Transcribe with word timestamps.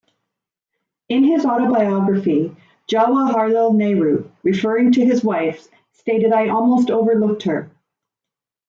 In 1.09 1.23
his 1.23 1.45
autobiography, 1.45 2.55
Jawaharlal 2.87 3.75
Nehru, 3.75 4.31
referring 4.41 4.91
to 4.93 5.05
his 5.05 5.23
wife, 5.23 5.67
stated 5.91 6.33
I 6.33 6.49
almost 6.49 6.89
overlooked 6.89 7.43
her. 7.43 7.69